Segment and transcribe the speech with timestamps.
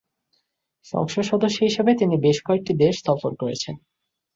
[0.85, 3.75] সংসদ সদস্য হিসাবে তিনি বেশ কয়েকটি দেশ সফর করেছেন।